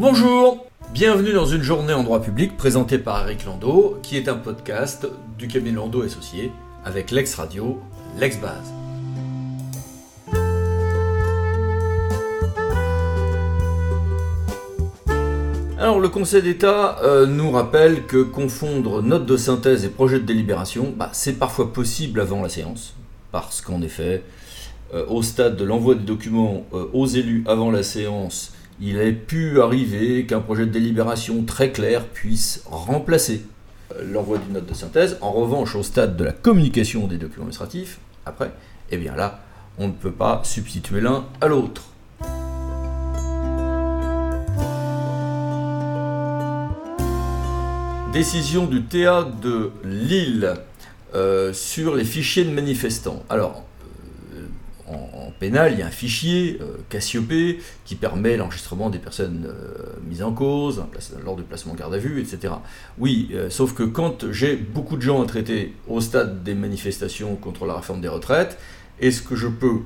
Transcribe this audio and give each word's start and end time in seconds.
Bonjour 0.00 0.64
Bienvenue 0.94 1.34
dans 1.34 1.44
une 1.44 1.60
journée 1.60 1.92
en 1.92 2.02
droit 2.02 2.22
public 2.22 2.56
présentée 2.56 2.96
par 2.96 3.22
Eric 3.28 3.44
Landau, 3.44 3.98
qui 4.02 4.16
est 4.16 4.30
un 4.30 4.36
podcast 4.36 5.06
du 5.38 5.46
cabinet 5.46 5.76
Landau 5.76 6.00
Associé 6.00 6.50
avec 6.86 7.10
l'ex-radio, 7.10 7.78
l'ex-base. 8.18 8.72
Alors 15.78 16.00
le 16.00 16.08
Conseil 16.08 16.40
d'État 16.40 16.98
euh, 17.02 17.26
nous 17.26 17.50
rappelle 17.50 18.06
que 18.06 18.22
confondre 18.22 19.02
note 19.02 19.26
de 19.26 19.36
synthèse 19.36 19.84
et 19.84 19.90
projet 19.90 20.18
de 20.18 20.24
délibération, 20.24 20.94
bah, 20.96 21.10
c'est 21.12 21.38
parfois 21.38 21.74
possible 21.74 22.22
avant 22.22 22.40
la 22.40 22.48
séance, 22.48 22.94
parce 23.32 23.60
qu'en 23.60 23.82
effet, 23.82 24.22
euh, 24.94 25.04
au 25.08 25.22
stade 25.22 25.56
de 25.56 25.64
l'envoi 25.64 25.94
des 25.94 26.04
documents 26.04 26.64
euh, 26.72 26.86
aux 26.94 27.06
élus 27.06 27.44
avant 27.46 27.70
la 27.70 27.82
séance, 27.82 28.54
il 28.80 28.98
a 28.98 29.12
pu 29.12 29.60
arriver 29.60 30.24
qu'un 30.24 30.40
projet 30.40 30.64
de 30.64 30.70
délibération 30.70 31.42
très 31.44 31.70
clair 31.70 32.06
puisse 32.06 32.62
remplacer 32.66 33.44
l'envoi 34.02 34.38
d'une 34.38 34.54
note 34.54 34.66
de 34.66 34.74
synthèse. 34.74 35.18
En 35.20 35.32
revanche, 35.32 35.76
au 35.76 35.82
stade 35.82 36.16
de 36.16 36.24
la 36.24 36.32
communication 36.32 37.06
des 37.06 37.18
documents 37.18 37.42
administratifs, 37.42 37.98
après, 38.24 38.52
eh 38.90 38.96
bien 38.96 39.14
là, 39.14 39.40
on 39.78 39.88
ne 39.88 39.92
peut 39.92 40.12
pas 40.12 40.40
substituer 40.44 41.00
l'un 41.00 41.26
à 41.40 41.48
l'autre. 41.48 41.82
Décision 48.12 48.66
du 48.66 48.82
théâtre 48.82 49.36
de 49.40 49.70
Lille 49.84 50.54
euh, 51.14 51.52
sur 51.52 51.94
les 51.94 52.04
fichiers 52.04 52.44
de 52.44 52.50
manifestants. 52.50 53.22
Alors, 53.28 53.62
euh, 53.62 53.69
pénal, 55.38 55.72
il 55.72 55.78
y 55.78 55.82
a 55.82 55.86
un 55.86 55.90
fichier 55.90 56.58
euh, 56.60 56.76
Cassiopée 56.88 57.60
qui 57.84 57.94
permet 57.94 58.36
l'enregistrement 58.36 58.90
des 58.90 58.98
personnes 58.98 59.52
mises 60.08 60.22
en 60.22 60.32
cause, 60.32 60.84
lors 61.24 61.36
du 61.36 61.42
placement 61.42 61.74
garde 61.74 61.94
à 61.94 61.98
vue, 61.98 62.20
etc. 62.20 62.54
Oui, 62.98 63.34
sauf 63.48 63.74
que 63.74 63.82
quand 63.82 64.30
j'ai 64.30 64.56
beaucoup 64.56 64.96
de 64.96 65.02
gens 65.02 65.22
à 65.22 65.26
traiter 65.26 65.74
au 65.88 66.00
stade 66.00 66.42
des 66.42 66.54
manifestations 66.54 67.36
contre 67.36 67.66
la 67.66 67.74
réforme 67.74 68.00
des 68.00 68.08
retraites, 68.08 68.58
est-ce 69.00 69.22
que 69.22 69.34
je 69.36 69.48
peux 69.48 69.80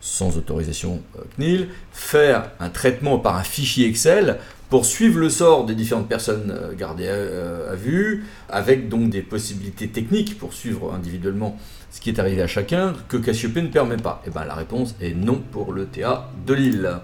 sans 0.00 0.36
autorisation 0.36 1.02
CNIL, 1.36 1.68
faire 1.92 2.50
un 2.58 2.70
traitement 2.70 3.18
par 3.18 3.36
un 3.36 3.42
fichier 3.42 3.86
Excel 3.86 4.38
pour 4.70 4.86
suivre 4.86 5.18
le 5.18 5.28
sort 5.28 5.66
des 5.66 5.74
différentes 5.74 6.08
personnes 6.08 6.52
euh, 6.56 6.74
gardées 6.74 7.08
à, 7.08 7.74
vue, 7.74 8.24
avec 8.48 8.88
donc 8.88 9.10
des 9.10 9.22
possibilités 9.22 9.88
techniques 9.88 10.38
pour 10.38 10.54
suivre 10.54 10.94
individuellement 10.94 11.58
ce 11.90 12.00
qui 12.00 12.10
est 12.10 12.20
arrivé 12.20 12.40
à 12.40 12.46
chacun, 12.46 12.94
que 13.08 13.16
Cassiopée 13.16 13.62
ne 13.62 13.68
permet 13.68 13.96
pas. 13.96 14.22
Eh 14.26 14.30
bien 14.30 14.44
la 14.44 14.54
réponse 14.54 14.94
est 15.00 15.12
non 15.12 15.42
pour 15.50 15.72
le 15.72 15.86
TA 15.86 16.30
de 16.46 16.54
Lille. 16.54 17.00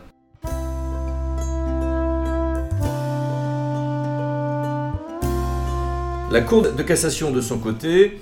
La 6.31 6.41
Cour 6.41 6.63
de 6.63 6.83
cassation, 6.83 7.31
de 7.31 7.41
son 7.41 7.59
côté, 7.59 8.19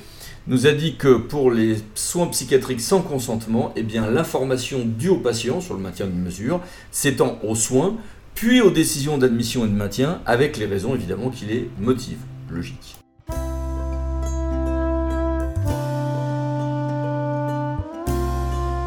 nous 0.47 0.67
a 0.67 0.73
dit 0.73 0.97
que 0.97 1.17
pour 1.17 1.51
les 1.51 1.77
soins 1.95 2.27
psychiatriques 2.27 2.81
sans 2.81 3.01
consentement, 3.01 3.73
eh 3.77 3.83
bien 3.83 4.11
l'information 4.11 4.85
due 4.85 5.09
au 5.09 5.17
patient 5.17 5.61
sur 5.61 5.75
le 5.75 5.81
maintien 5.81 6.07
d'une 6.07 6.23
mesure 6.23 6.61
s'étend 6.91 7.39
aux 7.43 7.55
soins 7.55 7.97
puis 8.35 8.61
aux 8.61 8.71
décisions 8.71 9.17
d'admission 9.17 9.65
et 9.65 9.69
de 9.69 9.75
maintien, 9.75 10.21
avec 10.27 10.57
les 10.57 10.67
raisons 10.67 10.95
évidemment 10.95 11.31
qui 11.31 11.45
les 11.45 11.71
motivent. 11.79 12.19
Logique. 12.51 12.97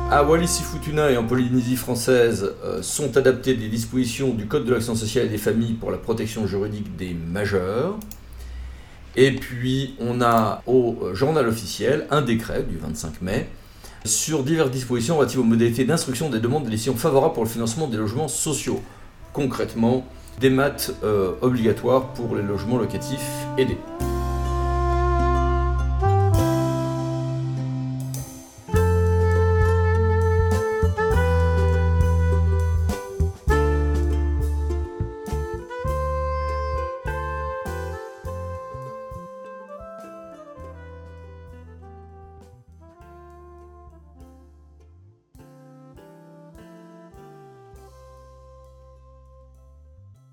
À 0.09 0.23
Wallis-et-Futuna 0.23 1.11
et 1.11 1.17
en 1.17 1.25
Polynésie 1.25 1.75
française 1.75 2.53
euh, 2.63 2.81
sont 2.81 3.17
adaptées 3.17 3.55
des 3.55 3.67
dispositions 3.67 4.33
du 4.33 4.47
Code 4.47 4.65
de 4.65 4.73
l'action 4.73 4.95
sociale 4.95 5.25
et 5.25 5.29
des 5.29 5.37
familles 5.37 5.73
pour 5.73 5.91
la 5.91 5.97
protection 5.97 6.47
juridique 6.47 6.95
des 6.95 7.13
majeurs. 7.13 7.97
Et 9.15 9.31
puis 9.31 9.95
on 9.99 10.21
a 10.21 10.61
au 10.67 11.13
journal 11.13 11.47
officiel 11.47 12.07
un 12.11 12.21
décret 12.21 12.63
du 12.63 12.77
25 12.77 13.21
mai 13.21 13.49
sur 14.05 14.43
diverses 14.43 14.71
dispositions 14.71 15.17
relatives 15.17 15.39
aux 15.39 15.43
modalités 15.43 15.85
d'instruction 15.85 16.29
des 16.29 16.39
demandes 16.39 16.65
de 16.65 16.69
décisions 16.69 16.95
favorables 16.95 17.33
pour 17.33 17.43
le 17.43 17.49
financement 17.49 17.87
des 17.87 17.97
logements 17.97 18.27
sociaux 18.27 18.81
concrètement 19.33 20.07
des 20.39 20.49
maths 20.49 20.93
euh, 21.03 21.33
obligatoires 21.41 22.13
pour 22.13 22.35
les 22.35 22.43
logements 22.43 22.77
locatifs 22.77 23.29
aidés. 23.57 23.77